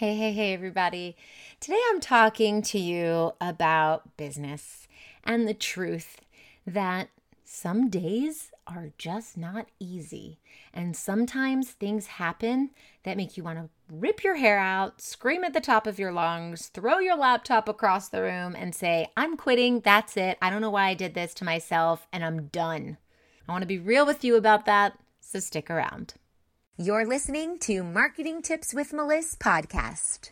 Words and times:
Hey, 0.00 0.16
hey, 0.16 0.32
hey, 0.32 0.54
everybody. 0.54 1.14
Today 1.60 1.78
I'm 1.90 2.00
talking 2.00 2.62
to 2.62 2.78
you 2.78 3.32
about 3.38 4.16
business 4.16 4.88
and 5.24 5.46
the 5.46 5.52
truth 5.52 6.22
that 6.66 7.10
some 7.44 7.90
days 7.90 8.50
are 8.66 8.92
just 8.96 9.36
not 9.36 9.68
easy. 9.78 10.38
And 10.72 10.96
sometimes 10.96 11.72
things 11.72 12.06
happen 12.06 12.70
that 13.02 13.18
make 13.18 13.36
you 13.36 13.42
want 13.42 13.58
to 13.58 13.68
rip 13.94 14.24
your 14.24 14.36
hair 14.36 14.58
out, 14.58 15.02
scream 15.02 15.44
at 15.44 15.52
the 15.52 15.60
top 15.60 15.86
of 15.86 15.98
your 15.98 16.12
lungs, 16.12 16.68
throw 16.68 16.98
your 16.98 17.18
laptop 17.18 17.68
across 17.68 18.08
the 18.08 18.22
room, 18.22 18.56
and 18.56 18.74
say, 18.74 19.08
I'm 19.18 19.36
quitting. 19.36 19.80
That's 19.80 20.16
it. 20.16 20.38
I 20.40 20.48
don't 20.48 20.62
know 20.62 20.70
why 20.70 20.86
I 20.86 20.94
did 20.94 21.12
this 21.12 21.34
to 21.34 21.44
myself, 21.44 22.06
and 22.10 22.24
I'm 22.24 22.46
done. 22.46 22.96
I 23.46 23.52
want 23.52 23.60
to 23.60 23.68
be 23.68 23.78
real 23.78 24.06
with 24.06 24.24
you 24.24 24.36
about 24.36 24.64
that, 24.64 24.98
so 25.20 25.40
stick 25.40 25.68
around. 25.68 26.14
You're 26.82 27.04
listening 27.04 27.58
to 27.58 27.82
Marketing 27.82 28.40
Tips 28.40 28.72
with 28.72 28.94
Melissa 28.94 29.36
podcast. 29.36 30.30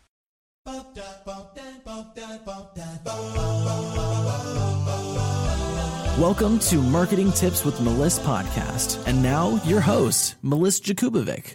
Welcome 6.19 6.59
to 6.61 6.77
Marketing 6.81 7.33
Tips 7.33 7.67
with 7.67 7.79
Melissa 7.83 8.23
podcast. 8.23 9.07
And 9.07 9.23
now 9.23 9.61
your 9.67 9.83
host, 9.83 10.37
Melissa 10.41 10.85
Jakubovic. 10.85 11.53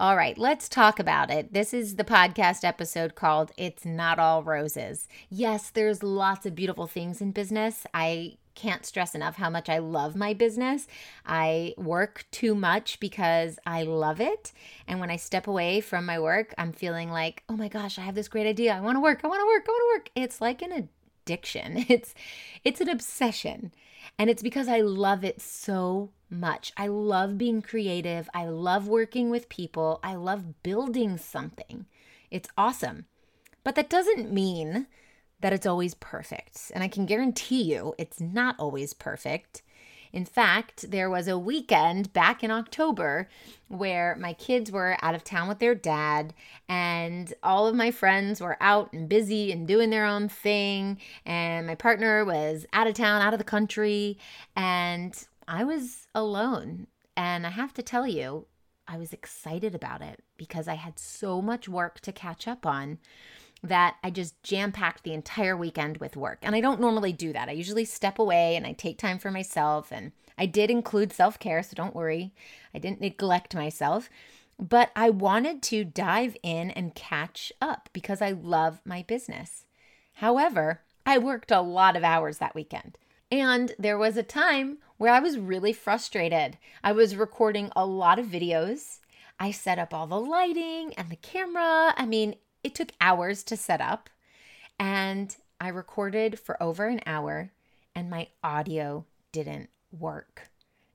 All 0.00 0.16
right, 0.16 0.36
let's 0.36 0.68
talk 0.68 0.98
about 0.98 1.30
it. 1.30 1.52
This 1.52 1.72
is 1.72 1.94
the 1.94 2.02
podcast 2.02 2.64
episode 2.64 3.14
called 3.14 3.52
It's 3.56 3.84
Not 3.84 4.18
All 4.18 4.42
Roses. 4.42 5.06
Yes, 5.28 5.70
there's 5.70 6.02
lots 6.02 6.44
of 6.44 6.56
beautiful 6.56 6.88
things 6.88 7.20
in 7.20 7.30
business. 7.30 7.86
I 7.94 8.38
can't 8.58 8.84
stress 8.84 9.14
enough 9.14 9.36
how 9.36 9.48
much 9.48 9.68
I 9.68 9.78
love 9.78 10.16
my 10.16 10.34
business. 10.34 10.88
I 11.24 11.74
work 11.78 12.26
too 12.32 12.56
much 12.56 12.98
because 12.98 13.56
I 13.64 13.84
love 13.84 14.20
it. 14.20 14.52
And 14.88 14.98
when 14.98 15.12
I 15.12 15.16
step 15.16 15.46
away 15.46 15.80
from 15.80 16.04
my 16.04 16.18
work, 16.18 16.54
I'm 16.58 16.72
feeling 16.72 17.08
like, 17.08 17.44
oh 17.48 17.56
my 17.56 17.68
gosh, 17.68 18.00
I 18.00 18.02
have 18.02 18.16
this 18.16 18.26
great 18.26 18.48
idea. 18.48 18.74
I 18.74 18.80
want 18.80 18.96
to 18.96 19.00
work. 19.00 19.20
I 19.22 19.28
want 19.28 19.40
to 19.40 19.46
work. 19.46 19.64
I 19.68 19.70
want 19.70 19.82
to 19.82 19.96
work. 19.96 20.10
It's 20.16 20.40
like 20.40 20.60
an 20.60 20.72
addiction. 20.72 21.84
It's 21.88 22.14
it's 22.64 22.80
an 22.80 22.88
obsession. 22.88 23.72
And 24.18 24.28
it's 24.28 24.42
because 24.42 24.66
I 24.66 24.80
love 24.80 25.22
it 25.22 25.40
so 25.40 26.10
much. 26.28 26.72
I 26.76 26.88
love 26.88 27.38
being 27.38 27.62
creative. 27.62 28.28
I 28.34 28.46
love 28.46 28.88
working 28.88 29.30
with 29.30 29.48
people. 29.48 30.00
I 30.02 30.16
love 30.16 30.62
building 30.64 31.16
something. 31.16 31.86
It's 32.28 32.48
awesome. 32.58 33.06
But 33.62 33.76
that 33.76 33.88
doesn't 33.90 34.32
mean 34.32 34.88
that 35.40 35.52
it's 35.52 35.66
always 35.66 35.94
perfect. 35.94 36.70
And 36.74 36.82
I 36.82 36.88
can 36.88 37.06
guarantee 37.06 37.62
you 37.62 37.94
it's 37.98 38.20
not 38.20 38.56
always 38.58 38.92
perfect. 38.92 39.62
In 40.12 40.24
fact, 40.24 40.90
there 40.90 41.10
was 41.10 41.28
a 41.28 41.38
weekend 41.38 42.12
back 42.12 42.42
in 42.42 42.50
October 42.50 43.28
where 43.68 44.16
my 44.16 44.32
kids 44.32 44.72
were 44.72 44.96
out 45.02 45.14
of 45.14 45.22
town 45.22 45.48
with 45.48 45.58
their 45.58 45.74
dad, 45.74 46.32
and 46.68 47.34
all 47.42 47.66
of 47.66 47.74
my 47.74 47.90
friends 47.90 48.40
were 48.40 48.56
out 48.60 48.92
and 48.92 49.08
busy 49.08 49.52
and 49.52 49.68
doing 49.68 49.90
their 49.90 50.06
own 50.06 50.28
thing. 50.28 50.98
And 51.26 51.66
my 51.66 51.74
partner 51.74 52.24
was 52.24 52.64
out 52.72 52.86
of 52.86 52.94
town, 52.94 53.20
out 53.20 53.34
of 53.34 53.38
the 53.38 53.44
country, 53.44 54.18
and 54.56 55.14
I 55.46 55.64
was 55.64 56.06
alone. 56.14 56.86
And 57.16 57.46
I 57.46 57.50
have 57.50 57.74
to 57.74 57.82
tell 57.82 58.06
you, 58.06 58.46
I 58.86 58.96
was 58.96 59.12
excited 59.12 59.74
about 59.74 60.00
it 60.00 60.22
because 60.38 60.66
I 60.66 60.74
had 60.74 60.98
so 60.98 61.42
much 61.42 61.68
work 61.68 62.00
to 62.00 62.12
catch 62.12 62.48
up 62.48 62.64
on 62.64 62.98
that 63.62 63.96
I 64.02 64.10
just 64.10 64.40
jam 64.42 64.72
packed 64.72 65.04
the 65.04 65.14
entire 65.14 65.56
weekend 65.56 65.98
with 65.98 66.16
work. 66.16 66.38
And 66.42 66.54
I 66.54 66.60
don't 66.60 66.80
normally 66.80 67.12
do 67.12 67.32
that. 67.32 67.48
I 67.48 67.52
usually 67.52 67.84
step 67.84 68.18
away 68.18 68.56
and 68.56 68.66
I 68.66 68.72
take 68.72 68.98
time 68.98 69.18
for 69.18 69.30
myself. 69.30 69.90
And 69.90 70.12
I 70.36 70.46
did 70.46 70.70
include 70.70 71.12
self 71.12 71.38
care, 71.38 71.62
so 71.62 71.74
don't 71.74 71.94
worry. 71.94 72.32
I 72.74 72.78
didn't 72.78 73.00
neglect 73.00 73.54
myself. 73.54 74.08
But 74.58 74.90
I 74.96 75.10
wanted 75.10 75.62
to 75.64 75.84
dive 75.84 76.36
in 76.42 76.70
and 76.72 76.94
catch 76.94 77.52
up 77.60 77.88
because 77.92 78.20
I 78.20 78.32
love 78.32 78.80
my 78.84 79.02
business. 79.02 79.64
However, 80.14 80.82
I 81.06 81.18
worked 81.18 81.50
a 81.50 81.60
lot 81.60 81.96
of 81.96 82.04
hours 82.04 82.38
that 82.38 82.54
weekend. 82.54 82.98
And 83.30 83.72
there 83.78 83.98
was 83.98 84.16
a 84.16 84.22
time 84.22 84.78
where 84.96 85.12
I 85.12 85.20
was 85.20 85.38
really 85.38 85.72
frustrated. 85.72 86.58
I 86.82 86.92
was 86.92 87.14
recording 87.14 87.70
a 87.76 87.86
lot 87.86 88.18
of 88.18 88.26
videos. 88.26 88.98
I 89.38 89.52
set 89.52 89.78
up 89.78 89.94
all 89.94 90.06
the 90.06 90.18
lighting 90.18 90.92
and 90.94 91.08
the 91.10 91.16
camera. 91.16 91.94
I 91.96 92.04
mean, 92.06 92.34
it 92.68 92.74
took 92.74 92.92
hours 93.00 93.42
to 93.44 93.56
set 93.56 93.80
up, 93.80 94.10
and 94.78 95.34
I 95.58 95.68
recorded 95.68 96.38
for 96.38 96.62
over 96.62 96.86
an 96.86 97.00
hour, 97.06 97.50
and 97.94 98.10
my 98.10 98.28
audio 98.44 99.06
didn't 99.32 99.70
work. 99.90 100.50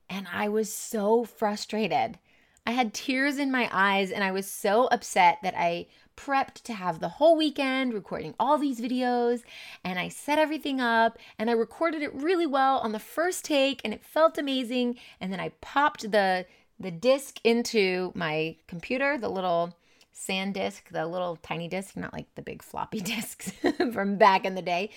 And 0.08 0.28
I 0.32 0.48
was 0.48 0.72
so 0.72 1.24
frustrated. 1.24 2.20
I 2.64 2.70
had 2.70 2.94
tears 2.94 3.38
in 3.38 3.50
my 3.50 3.68
eyes, 3.72 4.12
and 4.12 4.22
I 4.22 4.30
was 4.30 4.48
so 4.48 4.86
upset 4.86 5.38
that 5.42 5.54
I 5.56 5.88
prepped 6.16 6.62
to 6.62 6.74
have 6.74 7.00
the 7.00 7.08
whole 7.08 7.36
weekend 7.36 7.92
recording 7.92 8.36
all 8.38 8.56
these 8.56 8.80
videos 8.80 9.42
and 9.82 9.98
I 9.98 10.08
set 10.08 10.38
everything 10.38 10.80
up 10.80 11.18
and 11.40 11.50
I 11.50 11.54
recorded 11.54 12.02
it 12.02 12.14
really 12.14 12.46
well 12.46 12.78
on 12.78 12.92
the 12.92 13.00
first 13.00 13.44
take 13.44 13.80
and 13.84 13.92
it 13.92 14.04
felt 14.04 14.38
amazing 14.38 14.96
and 15.20 15.32
then 15.32 15.40
I 15.40 15.48
popped 15.60 16.12
the 16.12 16.46
the 16.78 16.92
disc 16.92 17.40
into 17.42 18.12
my 18.14 18.54
computer 18.68 19.18
the 19.18 19.28
little 19.28 19.76
SanDisk, 20.14 20.90
the 20.90 21.06
little 21.06 21.36
tiny 21.36 21.68
disc, 21.68 21.96
not 21.96 22.12
like 22.12 22.26
the 22.34 22.42
big 22.42 22.62
floppy 22.62 23.00
discs 23.12 23.52
from 23.92 24.16
back 24.16 24.44
in 24.44 24.54
the 24.54 24.62
day. 24.62 24.90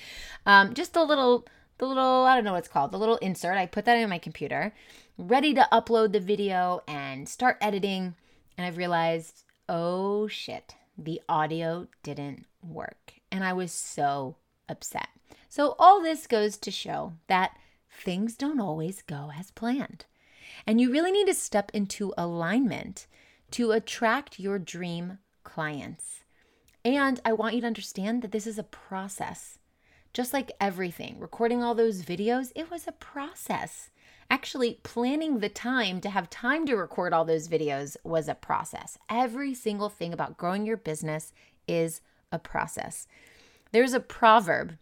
Um, 0.45 0.73
just 0.73 0.93
the 0.93 1.03
little, 1.03 1.47
the 1.77 1.87
little, 1.87 2.23
I 2.25 2.35
don't 2.35 2.43
know 2.43 2.53
what 2.53 2.59
it's 2.59 2.67
called, 2.67 2.91
the 2.91 2.99
little 2.99 3.17
insert. 3.17 3.57
I 3.57 3.65
put 3.65 3.85
that 3.85 3.97
in 3.97 4.09
my 4.09 4.19
computer, 4.19 4.73
ready 5.17 5.53
to 5.53 5.67
upload 5.71 6.11
the 6.11 6.19
video 6.19 6.83
and 6.87 7.27
start 7.27 7.57
editing. 7.61 8.15
And 8.57 8.65
I've 8.65 8.77
realized, 8.77 9.43
oh 9.67 10.27
shit, 10.27 10.75
the 10.97 11.21
audio 11.27 11.87
didn't 12.03 12.45
work. 12.61 13.13
And 13.31 13.43
I 13.43 13.53
was 13.53 13.71
so 13.71 14.35
upset. 14.69 15.09
So, 15.49 15.75
all 15.79 16.01
this 16.01 16.27
goes 16.27 16.57
to 16.57 16.71
show 16.71 17.13
that 17.27 17.57
things 17.89 18.35
don't 18.35 18.59
always 18.59 19.01
go 19.01 19.31
as 19.37 19.51
planned. 19.51 20.05
And 20.65 20.79
you 20.81 20.91
really 20.91 21.11
need 21.11 21.27
to 21.27 21.33
step 21.33 21.71
into 21.73 22.13
alignment 22.17 23.07
to 23.51 23.71
attract 23.71 24.39
your 24.39 24.59
dream 24.59 25.19
clients. 25.43 26.23
And 26.83 27.19
I 27.25 27.33
want 27.33 27.55
you 27.55 27.61
to 27.61 27.67
understand 27.67 28.21
that 28.21 28.31
this 28.31 28.47
is 28.47 28.57
a 28.57 28.63
process. 28.63 29.59
Just 30.13 30.33
like 30.33 30.51
everything, 30.59 31.19
recording 31.19 31.61
all 31.61 31.75
those 31.75 32.03
videos, 32.03 32.51
it 32.55 32.71
was 32.71 32.87
a 32.87 32.91
process. 32.91 33.89
Actually, 34.29 34.79
planning 34.83 35.39
the 35.39 35.49
time 35.49 36.01
to 36.01 36.09
have 36.09 36.29
time 36.29 36.65
to 36.65 36.75
record 36.75 37.13
all 37.13 37.23
those 37.23 37.47
videos 37.47 37.95
was 38.03 38.27
a 38.27 38.35
process. 38.35 38.97
Every 39.09 39.53
single 39.53 39.89
thing 39.89 40.13
about 40.13 40.37
growing 40.37 40.65
your 40.65 40.77
business 40.77 41.33
is 41.67 42.01
a 42.31 42.39
process. 42.39 43.07
There's 43.71 43.93
a 43.93 43.99
proverb 43.99 44.77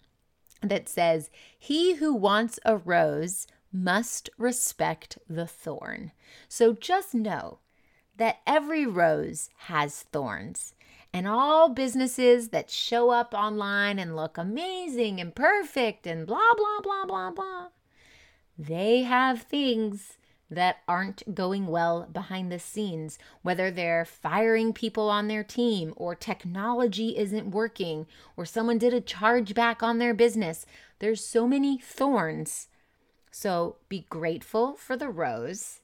that 0.62 0.90
says, 0.90 1.30
He 1.58 1.96
who 1.96 2.14
wants 2.14 2.60
a 2.66 2.78
rose 2.78 3.46
must 3.72 4.30
respect 4.38 5.18
the 5.30 5.46
thorn. 5.46 6.12
So 6.48 6.74
just 6.74 7.14
know 7.14 7.60
that 8.18 8.40
every 8.46 8.86
rose 8.86 9.50
has 9.58 10.04
thorns. 10.04 10.74
And 11.14 11.28
all 11.28 11.70
businesses 11.70 12.50
that 12.50 12.70
show 12.70 13.10
up 13.10 13.34
online 13.34 14.00
and 14.00 14.16
look 14.16 14.38
amazing 14.38 15.22
and 15.22 15.34
perfect 15.34 16.06
and 16.06 16.28
blah, 16.28 16.54
blah, 16.58 16.82
blah, 16.82 17.06
blah, 17.06 17.32
blah, 17.32 17.68
they 18.58 19.04
have 19.04 19.44
things 19.44 20.18
that 20.50 20.78
aren't 20.88 21.34
going 21.34 21.68
well 21.68 22.08
behind 22.12 22.52
the 22.52 22.60
scenes, 22.60 23.18
whether 23.42 23.72
they're 23.72 24.06
firing 24.06 24.74
people 24.74 25.10
on 25.10 25.28
their 25.28 25.44
team, 25.44 25.94
or 25.96 26.16
technology 26.16 27.18
isn't 27.18 27.52
working, 27.52 28.06
or 28.38 28.46
someone 28.46 28.78
did 28.78 28.94
a 28.94 29.02
chargeback 29.02 29.82
on 29.82 29.98
their 29.98 30.14
business. 30.14 30.66
There's 31.00 31.26
so 31.26 31.48
many 31.48 31.78
thorns. 31.78 32.68
So 33.32 33.78
be 33.90 34.06
grateful 34.10 34.76
for 34.76 34.96
the 34.96 35.10
rose 35.10 35.82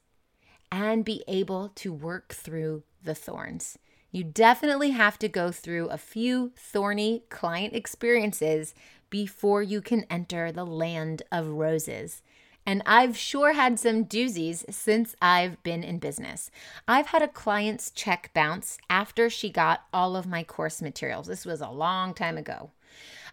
and 0.72 1.04
be 1.04 1.24
able 1.28 1.70
to 1.76 1.92
work 1.92 2.34
through 2.34 2.84
the 3.04 3.16
thorns. 3.16 3.78
You 4.12 4.24
definitely 4.24 4.92
have 4.92 5.18
to 5.20 5.30
go 5.30 5.52
through 5.52 5.88
a 5.88 5.98
few 5.98 6.52
thorny 6.58 7.24
client 7.30 7.74
experiences 7.74 8.74
before 9.10 9.62
you 9.62 9.82
can 9.82 10.06
enter 10.10 10.52
the 10.52 10.66
land 10.66 11.24
of 11.32 11.48
roses. 11.48 12.22
And 12.66 12.84
I've 12.86 13.18
sure 13.18 13.54
had 13.54 13.80
some 13.80 14.06
doozies 14.06 14.72
since 14.72 15.16
I've 15.22 15.62
been 15.64 15.84
in 15.84 15.98
business. 16.00 16.52
I've 16.88 17.08
had 17.08 17.22
a 17.22 17.28
client's 17.28 17.90
check 17.90 18.32
bounce 18.34 18.78
after 18.90 19.30
she 19.30 19.50
got 19.50 19.86
all 19.92 20.16
of 20.16 20.28
my 20.28 20.44
course 20.44 20.82
materials. 20.82 21.28
This 21.28 21.46
was 21.46 21.62
a 21.62 21.70
long 21.70 22.14
time 22.14 22.38
ago. 22.38 22.72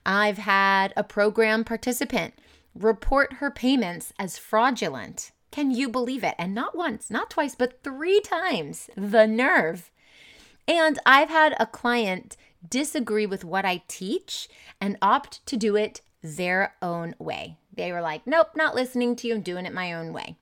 I've 0.06 0.38
had 0.38 0.94
a 0.96 1.04
program 1.04 1.64
participant 1.64 2.34
report 2.74 3.34
her 3.34 3.50
payments 3.50 4.12
as 4.18 4.38
fraudulent 4.38 5.32
can 5.50 5.70
you 5.70 5.88
believe 5.88 6.22
it? 6.24 6.34
And 6.38 6.54
not 6.54 6.76
once, 6.76 7.10
not 7.10 7.30
twice, 7.30 7.54
but 7.54 7.82
three 7.82 8.20
times. 8.20 8.90
The 8.96 9.26
nerve. 9.26 9.90
And 10.66 10.98
I've 11.06 11.30
had 11.30 11.56
a 11.58 11.66
client 11.66 12.36
disagree 12.68 13.26
with 13.26 13.44
what 13.44 13.64
I 13.64 13.82
teach 13.88 14.48
and 14.80 14.98
opt 15.00 15.44
to 15.46 15.56
do 15.56 15.76
it 15.76 16.00
their 16.22 16.74
own 16.82 17.14
way. 17.18 17.56
They 17.72 17.92
were 17.92 18.00
like, 18.02 18.26
nope, 18.26 18.48
not 18.54 18.74
listening 18.74 19.16
to 19.16 19.28
you, 19.28 19.36
I'm 19.36 19.42
doing 19.42 19.64
it 19.64 19.72
my 19.72 19.92
own 19.92 20.12
way. 20.12 20.36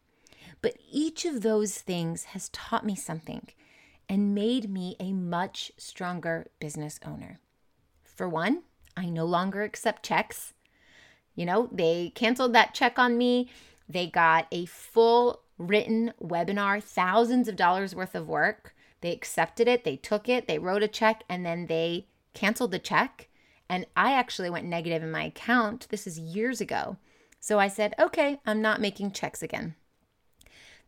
But 0.62 0.78
each 0.90 1.24
of 1.24 1.42
those 1.42 1.78
things 1.78 2.24
has 2.24 2.48
taught 2.48 2.84
me 2.84 2.96
something. 2.96 3.48
and 4.08 4.34
made 4.34 4.70
me 4.70 4.96
a 5.00 5.12
much 5.12 5.72
stronger 5.76 6.46
business 6.60 7.00
owner. 7.04 7.40
For 8.04 8.28
one, 8.28 8.62
I 8.96 9.06
no 9.06 9.24
longer 9.24 9.62
accept 9.62 10.04
checks. 10.04 10.54
You 11.34 11.44
know, 11.44 11.68
they 11.72 12.12
canceled 12.14 12.54
that 12.54 12.74
check 12.74 12.98
on 12.98 13.18
me. 13.18 13.50
They 13.88 14.06
got 14.06 14.46
a 14.50 14.66
full 14.66 15.42
written 15.58 16.12
webinar, 16.22 16.82
thousands 16.82 17.48
of 17.48 17.56
dollars 17.56 17.94
worth 17.94 18.14
of 18.14 18.28
work. 18.28 18.74
They 19.00 19.12
accepted 19.12 19.68
it, 19.68 19.84
they 19.84 19.96
took 19.96 20.28
it, 20.28 20.48
they 20.48 20.58
wrote 20.58 20.82
a 20.82 20.88
check, 20.88 21.22
and 21.28 21.44
then 21.44 21.66
they 21.66 22.06
canceled 22.34 22.70
the 22.70 22.78
check. 22.78 23.28
And 23.68 23.86
I 23.96 24.12
actually 24.12 24.50
went 24.50 24.66
negative 24.66 25.02
in 25.02 25.10
my 25.10 25.24
account. 25.24 25.88
This 25.90 26.06
is 26.06 26.18
years 26.18 26.60
ago. 26.60 26.96
So 27.40 27.58
I 27.58 27.68
said, 27.68 27.94
okay, 27.98 28.40
I'm 28.46 28.62
not 28.62 28.80
making 28.80 29.12
checks 29.12 29.42
again. 29.42 29.74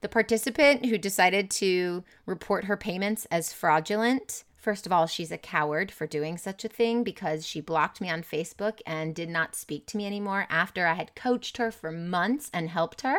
The 0.01 0.09
participant 0.09 0.87
who 0.87 0.97
decided 0.97 1.51
to 1.53 2.05
report 2.25 2.65
her 2.65 2.77
payments 2.77 3.27
as 3.31 3.53
fraudulent, 3.53 4.45
first 4.59 4.87
of 4.87 4.93
all, 4.93 5.07
she's 5.07 5.33
a 5.33 5.39
coward 5.39 5.91
for 5.91 6.07
doing 6.07 6.37
such 6.37 6.65
a 6.65 6.69
thing 6.69 7.03
because 7.03 7.47
she 7.47 7.61
blocked 7.61 8.01
me 8.01 8.11
on 8.11 8.23
Facebook 8.23 8.81
and 8.87 9.15
did 9.15 9.29
not 9.29 9.55
speak 9.55 9.87
to 9.87 9.97
me 9.97 10.07
anymore 10.07 10.47
after 10.51 10.87
I 10.87 10.95
had 10.95 11.15
coached 11.15 11.57
her 11.57 11.71
for 11.71 11.91
months 11.91 12.51
and 12.53 12.69
helped 12.69 13.03
her. 13.03 13.19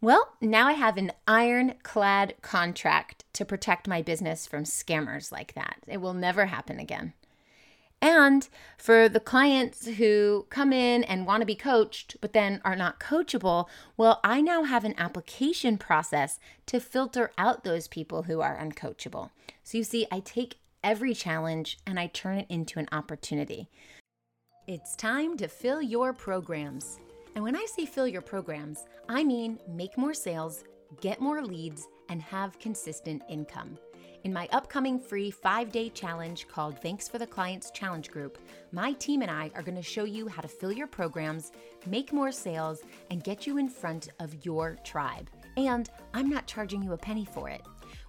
Well, 0.00 0.32
now 0.40 0.66
I 0.66 0.72
have 0.72 0.96
an 0.96 1.12
ironclad 1.28 2.34
contract 2.42 3.24
to 3.34 3.44
protect 3.44 3.86
my 3.86 4.02
business 4.02 4.48
from 4.48 4.64
scammers 4.64 5.30
like 5.30 5.54
that. 5.54 5.76
It 5.86 6.00
will 6.00 6.14
never 6.14 6.46
happen 6.46 6.80
again. 6.80 7.12
And 8.00 8.48
for 8.76 9.08
the 9.08 9.20
clients 9.20 9.86
who 9.86 10.46
come 10.50 10.72
in 10.72 11.04
and 11.04 11.24
want 11.24 11.42
to 11.42 11.46
be 11.46 11.54
coached, 11.54 12.16
but 12.20 12.32
then 12.32 12.60
are 12.64 12.74
not 12.74 12.98
coachable, 12.98 13.68
well, 13.96 14.18
I 14.24 14.40
now 14.40 14.64
have 14.64 14.84
an 14.84 14.96
application 14.98 15.78
process 15.78 16.40
to 16.66 16.80
filter 16.80 17.30
out 17.38 17.62
those 17.62 17.86
people 17.86 18.24
who 18.24 18.40
are 18.40 18.58
uncoachable. 18.58 19.30
So 19.62 19.78
you 19.78 19.84
see, 19.84 20.08
I 20.10 20.18
take 20.18 20.56
every 20.82 21.14
challenge 21.14 21.78
and 21.86 21.98
I 21.98 22.08
turn 22.08 22.38
it 22.38 22.46
into 22.48 22.78
an 22.78 22.88
opportunity. 22.92 23.68
It's 24.66 24.96
time 24.96 25.36
to 25.38 25.48
fill 25.48 25.82
your 25.82 26.12
programs. 26.12 26.98
And 27.34 27.44
when 27.44 27.56
I 27.56 27.66
say 27.66 27.86
fill 27.86 28.06
your 28.06 28.22
programs, 28.22 28.84
I 29.08 29.24
mean 29.24 29.58
make 29.68 29.96
more 29.96 30.14
sales, 30.14 30.64
get 31.00 31.20
more 31.20 31.42
leads, 31.42 31.86
and 32.08 32.20
have 32.22 32.58
consistent 32.58 33.22
income. 33.28 33.78
In 34.24 34.32
my 34.32 34.48
upcoming 34.52 35.00
free 35.00 35.32
five 35.32 35.72
day 35.72 35.88
challenge 35.88 36.46
called 36.46 36.80
Thanks 36.80 37.08
for 37.08 37.18
the 37.18 37.26
Clients 37.26 37.72
Challenge 37.72 38.08
Group, 38.08 38.38
my 38.70 38.92
team 38.92 39.22
and 39.22 39.30
I 39.30 39.50
are 39.54 39.62
going 39.62 39.76
to 39.76 39.82
show 39.82 40.04
you 40.04 40.28
how 40.28 40.42
to 40.42 40.48
fill 40.48 40.72
your 40.72 40.86
programs, 40.86 41.50
make 41.86 42.12
more 42.12 42.30
sales, 42.30 42.82
and 43.10 43.24
get 43.24 43.46
you 43.46 43.58
in 43.58 43.68
front 43.68 44.10
of 44.20 44.44
your 44.44 44.76
tribe. 44.84 45.28
And 45.56 45.90
I'm 46.14 46.28
not 46.28 46.46
charging 46.46 46.82
you 46.82 46.92
a 46.92 46.96
penny 46.96 47.24
for 47.24 47.48
it. 47.48 47.62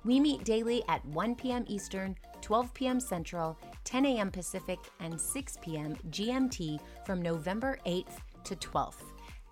We 0.06 0.20
meet 0.20 0.44
daily 0.44 0.84
at 0.88 1.04
1 1.06 1.36
p.m. 1.36 1.66
Eastern, 1.68 2.16
12 2.44 2.74
p.m. 2.74 3.00
Central, 3.00 3.58
10 3.86 4.06
a.m. 4.06 4.30
Pacific, 4.30 4.78
and 5.00 5.18
6 5.20 5.58
p.m. 5.62 5.96
GMT 6.10 6.78
from 7.06 7.22
November 7.22 7.80
8th 7.86 8.18
to 8.44 8.58
12th. 8.58 9.06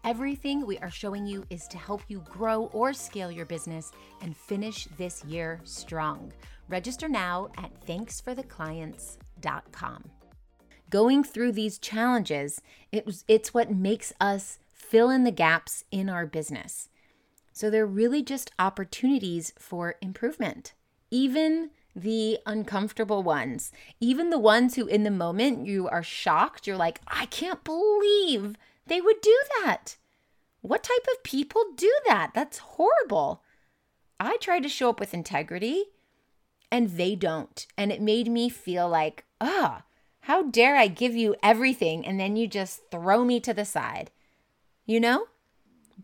Everything 0.04 0.66
we 0.66 0.78
are 0.80 0.90
showing 0.90 1.26
you 1.26 1.46
is 1.50 1.70
to 1.70 1.78
help 1.78 2.02
you 2.10 2.22
grow 2.30 2.64
or 2.74 2.92
scale 2.92 3.32
your 3.32 3.46
business 3.46 3.94
and 4.22 4.36
finish 4.36 4.90
this 4.98 5.24
year 5.24 5.62
strong. 5.64 6.34
Register 6.68 7.08
now 7.08 7.48
at 7.58 7.72
thanksfortheclients.com. 7.86 10.10
Going 10.90 11.24
through 11.24 11.54
these 11.54 11.78
challenges, 11.78 12.62
it 12.92 13.24
it's 13.30 13.54
what 13.54 13.72
makes 13.72 14.12
us 14.20 14.60
fill 14.74 15.10
in 15.10 15.24
the 15.24 15.32
gaps 15.32 15.86
in 15.92 16.10
our 16.10 16.26
business. 16.26 16.90
So 17.54 17.70
they're 17.70 17.86
really 17.86 18.22
just 18.22 18.52
opportunities 18.60 19.54
for 19.58 19.96
improvement. 20.02 20.74
Even 21.10 21.70
the 21.96 22.40
uncomfortable 22.46 23.24
ones, 23.24 23.72
even 24.00 24.30
the 24.30 24.40
ones 24.40 24.76
who 24.76 24.88
in 24.88 25.04
the 25.04 25.12
moment 25.12 25.66
you 25.66 25.88
are 25.90 26.04
shocked, 26.04 26.68
you're 26.68 26.78
like, 26.78 27.02
I 27.08 27.26
can't 27.28 27.64
believe 27.64 28.56
they 28.88 29.02
would 29.02 29.22
do 29.22 29.38
that. 29.62 29.98
What 30.62 30.84
type 30.84 31.08
of 31.12 31.24
people 31.24 31.64
do 31.76 31.92
that? 32.08 32.32
That's 32.34 32.60
horrible. 32.60 33.44
I 34.20 34.38
try 34.38 34.60
to 34.60 34.70
show 34.70 34.90
up 34.90 35.00
with 35.00 35.14
integrity 35.14 35.86
and 36.72 36.92
they 36.92 37.16
don't. 37.16 37.66
And 37.78 37.92
it 37.92 38.02
made 38.02 38.28
me 38.30 38.48
feel 38.50 38.88
like, 38.88 39.26
ah, 39.40 39.82
oh, 39.82 39.84
how 40.22 40.44
dare 40.44 40.76
I 40.76 40.88
give 40.88 41.16
you 41.16 41.36
everything 41.42 42.06
and 42.06 42.20
then 42.20 42.36
you 42.36 42.48
just 42.48 42.90
throw 42.92 43.26
me 43.26 43.40
to 43.40 43.54
the 43.54 43.66
side? 43.66 44.12
You 44.86 45.00
know? 45.00 45.26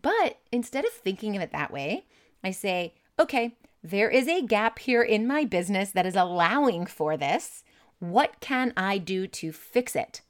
But 0.00 0.38
instead 0.52 0.84
of 0.84 0.92
thinking 0.92 1.36
of 1.36 1.42
it 1.42 1.52
that 1.52 1.72
way, 1.72 2.04
I 2.42 2.50
say, 2.50 2.94
okay, 3.18 3.56
there 3.82 4.10
is 4.10 4.28
a 4.28 4.42
gap 4.42 4.80
here 4.80 5.02
in 5.02 5.26
my 5.26 5.44
business 5.44 5.90
that 5.92 6.06
is 6.06 6.16
allowing 6.16 6.86
for 6.86 7.16
this. 7.16 7.62
What 7.98 8.40
can 8.40 8.72
I 8.76 8.98
do 8.98 9.26
to 9.26 9.52
fix 9.52 9.94
it? 9.94 10.22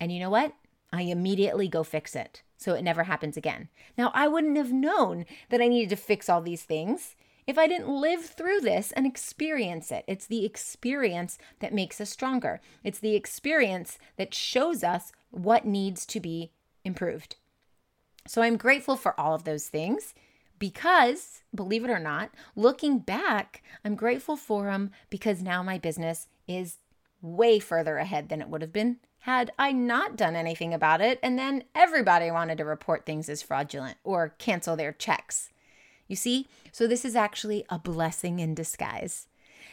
And 0.00 0.12
you 0.12 0.20
know 0.20 0.30
what? 0.30 0.54
I 0.92 1.02
immediately 1.02 1.68
go 1.68 1.82
fix 1.82 2.14
it 2.14 2.42
so 2.56 2.74
it 2.74 2.82
never 2.82 3.04
happens 3.04 3.36
again. 3.36 3.68
Now, 3.98 4.10
I 4.14 4.28
wouldn't 4.28 4.56
have 4.56 4.72
known 4.72 5.26
that 5.50 5.60
I 5.60 5.68
needed 5.68 5.90
to 5.90 5.96
fix 5.96 6.28
all 6.28 6.40
these 6.40 6.62
things 6.62 7.16
if 7.46 7.58
I 7.58 7.66
didn't 7.66 7.88
live 7.88 8.24
through 8.24 8.60
this 8.60 8.92
and 8.92 9.06
experience 9.06 9.90
it. 9.90 10.04
It's 10.06 10.26
the 10.26 10.44
experience 10.44 11.36
that 11.60 11.74
makes 11.74 12.00
us 12.00 12.10
stronger, 12.10 12.60
it's 12.82 12.98
the 12.98 13.14
experience 13.14 13.98
that 14.16 14.34
shows 14.34 14.82
us 14.82 15.12
what 15.30 15.66
needs 15.66 16.06
to 16.06 16.20
be 16.20 16.52
improved. 16.84 17.36
So 18.26 18.40
I'm 18.40 18.56
grateful 18.56 18.96
for 18.96 19.18
all 19.20 19.34
of 19.34 19.44
those 19.44 19.68
things 19.68 20.14
because, 20.64 21.42
believe 21.54 21.84
it 21.84 21.90
or 21.90 21.98
not, 21.98 22.30
looking 22.56 22.98
back, 22.98 23.62
I'm 23.84 23.94
grateful 23.94 24.34
for 24.34 24.64
them 24.64 24.92
because 25.10 25.42
now 25.42 25.62
my 25.62 25.76
business 25.76 26.26
is 26.48 26.78
way 27.20 27.58
further 27.58 27.98
ahead 27.98 28.30
than 28.30 28.40
it 28.40 28.48
would 28.48 28.62
have 28.62 28.72
been 28.72 28.96
had 29.18 29.52
I 29.58 29.72
not 29.72 30.16
done 30.16 30.34
anything 30.34 30.72
about 30.72 31.02
it, 31.02 31.18
and 31.22 31.38
then 31.38 31.64
everybody 31.74 32.30
wanted 32.30 32.56
to 32.56 32.64
report 32.64 33.04
things 33.04 33.28
as 33.28 33.42
fraudulent 33.42 33.98
or 34.04 34.34
cancel 34.38 34.74
their 34.74 34.92
checks. 34.92 35.50
You 36.08 36.16
see? 36.16 36.46
So 36.72 36.86
this 36.86 37.04
is 37.04 37.14
actually 37.14 37.66
a 37.68 37.78
blessing 37.78 38.40
in 38.40 38.54
disguise. 38.54 39.26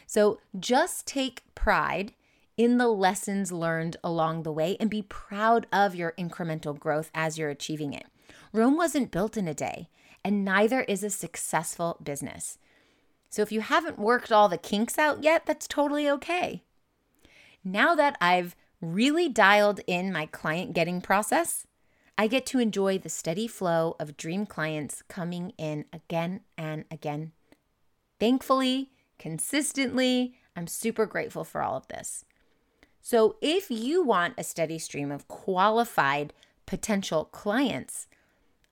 So 0.06 0.40
just 0.60 1.06
take 1.06 1.42
pride 1.54 2.12
in 2.58 2.76
the 2.76 2.88
lessons 2.88 3.50
learned 3.50 3.96
along 4.04 4.42
the 4.42 4.52
way 4.52 4.76
and 4.78 4.90
be 4.90 5.00
proud 5.00 5.66
of 5.72 5.94
your 5.94 6.12
incremental 6.18 6.78
growth 6.78 7.10
as 7.14 7.38
you're 7.38 7.48
achieving 7.48 7.94
it. 7.94 8.04
Rome 8.52 8.76
wasn't 8.76 9.10
built 9.10 9.38
in 9.38 9.48
a 9.48 9.54
day, 9.54 9.88
and 10.24 10.44
neither 10.44 10.82
is 10.82 11.02
a 11.02 11.10
successful 11.10 11.98
business. 12.02 12.58
So 13.30 13.42
if 13.42 13.50
you 13.50 13.60
haven't 13.62 13.98
worked 13.98 14.30
all 14.30 14.48
the 14.48 14.58
kinks 14.58 14.98
out 14.98 15.22
yet, 15.22 15.46
that's 15.46 15.66
totally 15.66 16.08
okay. 16.10 16.62
Now 17.64 17.94
that 17.94 18.16
I've 18.20 18.54
really 18.80 19.28
dialed 19.28 19.80
in 19.86 20.12
my 20.12 20.26
client 20.26 20.74
getting 20.74 21.00
process, 21.00 21.66
I 22.18 22.26
get 22.26 22.44
to 22.46 22.58
enjoy 22.58 22.98
the 22.98 23.08
steady 23.08 23.48
flow 23.48 23.96
of 23.98 24.16
dream 24.16 24.44
clients 24.44 25.02
coming 25.08 25.52
in 25.56 25.86
again 25.92 26.40
and 26.58 26.84
again. 26.90 27.32
Thankfully, 28.20 28.90
consistently, 29.18 30.34
I'm 30.54 30.66
super 30.66 31.06
grateful 31.06 31.44
for 31.44 31.62
all 31.62 31.76
of 31.76 31.88
this. 31.88 32.24
So, 33.00 33.36
if 33.40 33.70
you 33.70 34.04
want 34.04 34.34
a 34.38 34.44
steady 34.44 34.78
stream 34.78 35.10
of 35.10 35.26
qualified 35.26 36.32
potential 36.66 37.24
clients, 37.24 38.06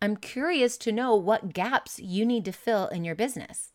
I'm 0.03 0.17
curious 0.17 0.79
to 0.79 0.93
know 0.93 1.15
what 1.15 1.53
gaps 1.53 1.99
you 1.99 2.25
need 2.25 2.47
to 2.47 2.53
fill 2.53 2.89
in 2.89 3.05
your 3.05 3.15
business. 3.15 3.73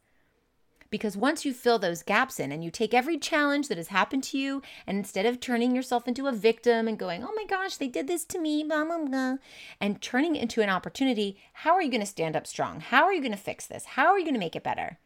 Because 0.89 1.17
once 1.17 1.45
you 1.45 1.53
fill 1.53 1.77
those 1.77 2.03
gaps 2.03 2.39
in 2.39 2.51
and 2.51 2.63
you 2.63 2.71
take 2.71 2.93
every 2.93 3.17
challenge 3.17 3.67
that 3.67 3.77
has 3.77 3.89
happened 3.89 4.23
to 4.25 4.37
you, 4.37 4.61
and 4.87 4.97
instead 4.97 5.25
of 5.25 5.39
turning 5.39 5.75
yourself 5.75 6.07
into 6.07 6.27
a 6.27 6.31
victim 6.31 6.87
and 6.87 6.97
going, 6.97 7.23
oh 7.23 7.33
my 7.35 7.45
gosh, 7.45 7.77
they 7.77 7.87
did 7.87 8.07
this 8.07 8.23
to 8.25 8.39
me, 8.39 8.63
blah, 8.63 8.85
blah, 8.85 9.05
blah, 9.05 9.35
and 9.79 10.01
turning 10.01 10.35
it 10.35 10.41
into 10.41 10.61
an 10.61 10.69
opportunity, 10.69 11.37
how 11.53 11.73
are 11.73 11.81
you 11.81 11.91
going 11.91 12.01
to 12.01 12.07
stand 12.07 12.35
up 12.35 12.47
strong? 12.47 12.79
How 12.79 13.03
are 13.03 13.13
you 13.13 13.21
going 13.21 13.31
to 13.31 13.37
fix 13.37 13.67
this? 13.67 13.85
How 13.85 14.07
are 14.07 14.17
you 14.17 14.25
going 14.25 14.35
to 14.35 14.39
make 14.39 14.55
it 14.55 14.63
better? 14.63 14.97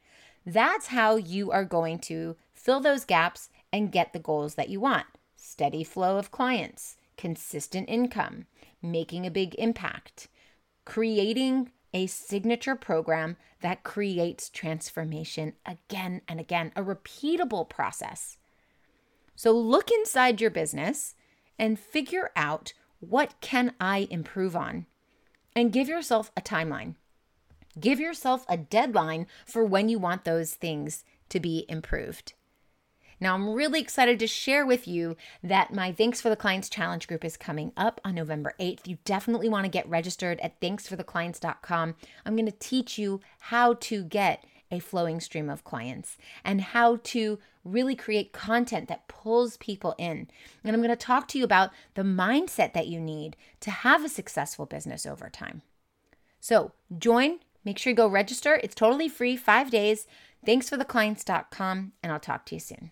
That's 0.46 0.88
how 0.88 1.16
you 1.16 1.52
are 1.52 1.66
going 1.66 2.00
to 2.00 2.36
fill 2.54 2.80
those 2.80 3.04
gaps 3.04 3.50
and 3.74 3.92
get 3.92 4.14
the 4.14 4.20
goals 4.20 4.56
that 4.56 4.70
you 4.70 4.80
want 4.80 5.06
steady 5.36 5.84
flow 5.84 6.18
of 6.18 6.32
clients, 6.32 6.98
consistent 7.18 7.90
income, 7.90 8.46
making 8.82 9.26
a 9.26 9.32
big 9.32 9.56
impact, 9.56 10.28
creating 10.90 11.70
a 11.94 12.08
signature 12.08 12.76
program 12.76 13.38
that 13.62 13.84
creates 13.84 14.50
transformation 14.50 15.54
again 15.64 16.20
and 16.28 16.40
again, 16.40 16.72
a 16.76 16.84
repeatable 16.84 17.70
process. 17.70 18.38
So 19.36 19.52
look 19.52 19.92
inside 19.92 20.42
your 20.42 20.50
business 20.50 21.14
and 21.60 21.80
figure 21.80 22.32
out 22.36 22.74
what 23.00 23.36
can 23.40 23.76
I 23.80 24.08
improve 24.10 24.56
on 24.56 24.88
and 25.56 25.72
give 25.72 25.88
yourself 25.88 26.32
a 26.36 26.42
timeline. 26.42 26.96
Give 27.80 28.00
yourself 28.00 28.44
a 28.50 28.58
deadline 28.58 29.28
for 29.46 29.64
when 29.64 29.90
you 29.90 30.00
want 30.00 30.26
those 30.26 30.56
things 30.56 31.04
to 31.30 31.40
be 31.40 31.66
improved. 31.70 32.34
Now, 33.20 33.34
I'm 33.34 33.50
really 33.50 33.82
excited 33.82 34.20
to 34.20 34.28
share 34.28 34.66
with 34.66 34.88
you 34.88 35.18
that 35.44 35.74
my 35.74 35.92
Thanks 35.92 36.22
for 36.22 36.30
the 36.30 36.36
Clients 36.36 36.70
Challenge 36.70 37.08
group 37.08 37.26
is 37.26 37.36
coming 37.36 37.74
up 37.76 38.00
on 38.06 38.16
November 38.16 38.54
8th. 38.60 38.88
You 38.88 38.98
definitely 39.04 39.50
want 39.50 39.66
to 39.66 39.70
get 39.70 39.90
registered 39.90 40.40
at 40.40 40.60
thanksfortheclients.com. 40.62 41.96
I'm 42.26 42.36
going 42.36 42.46
to 42.46 42.52
teach 42.52 42.98
you 42.98 43.20
how 43.40 43.74
to 43.76 44.04
get 44.04 44.46
a 44.72 44.80
flowing 44.80 45.20
stream 45.20 45.50
of 45.50 45.64
clients 45.64 46.18
and 46.44 46.62
how 46.62 47.00
to 47.04 47.40
really 47.64 47.96
create 47.96 48.32
content 48.32 48.88
that 48.88 49.08
pulls 49.08 49.58
people 49.58 49.96
in. 49.98 50.30
And 50.64 50.76
I'm 50.76 50.82
going 50.82 50.90
to 50.90 50.96
talk 50.96 51.28
to 51.30 51.38
you 51.38 51.44
about 51.44 51.72
the 51.96 52.04
mindset 52.04 52.74
that 52.74 52.88
you 52.88 53.00
need 53.00 53.36
to 53.62 53.72
have 53.72 54.06
a 54.06 54.10
successful 54.10 54.66
business 54.66 55.06
over 55.06 55.30
time. 55.30 55.62
So, 56.40 56.72
join, 56.98 57.40
make 57.66 57.78
sure 57.78 57.92
you 57.92 57.98
go 57.98 58.08
register. 58.08 58.60
It's 58.64 58.76
totally 58.76 59.10
free, 59.10 59.36
five 59.36 59.72
days. 59.72 60.08
Thanks 60.46 60.70
for 60.70 60.78
the 60.78 60.86
clients.com, 60.86 61.92
and 62.02 62.12
I'll 62.14 62.20
talk 62.20 62.46
to 62.46 62.56
you 62.56 62.62
soon. 62.62 62.92